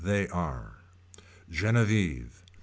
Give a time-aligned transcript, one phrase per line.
[0.03, 0.77] They are.
[1.51, 2.41] Genevieve.